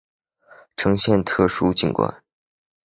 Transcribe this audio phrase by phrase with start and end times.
[0.77, 2.23] 呈现特殊景观